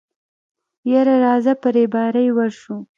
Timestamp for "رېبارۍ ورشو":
1.77-2.75